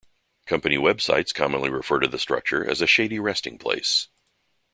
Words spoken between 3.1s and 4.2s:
resting place".